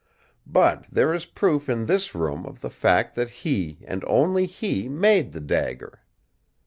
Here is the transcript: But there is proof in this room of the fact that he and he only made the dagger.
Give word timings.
But 0.47 0.85
there 0.91 1.13
is 1.13 1.27
proof 1.27 1.69
in 1.69 1.85
this 1.85 2.15
room 2.15 2.43
of 2.47 2.61
the 2.61 2.71
fact 2.71 3.13
that 3.13 3.29
he 3.45 3.81
and 3.85 4.01
he 4.01 4.07
only 4.09 4.87
made 4.89 5.31
the 5.31 5.39
dagger. 5.39 6.01